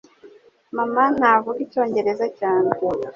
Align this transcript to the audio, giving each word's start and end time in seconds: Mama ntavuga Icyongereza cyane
Mama 0.77 1.03
ntavuga 1.17 1.59
Icyongereza 1.65 2.25
cyane 2.39 2.69